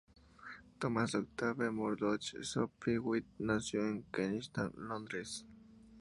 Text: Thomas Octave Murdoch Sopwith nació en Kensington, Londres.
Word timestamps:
Thomas 0.79 1.13
Octave 1.13 1.69
Murdoch 1.71 2.23
Sopwith 2.41 3.27
nació 3.37 3.81
en 3.85 4.01
Kensington, 4.11 4.73
Londres. 4.77 5.45